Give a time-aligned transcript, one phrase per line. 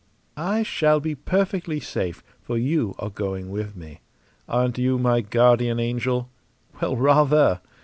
[0.35, 3.99] "I shall be perfectly safe, for you are going with me.
[4.49, 6.27] Aren't you my guardian angel?
[6.81, 7.61] Well, rather!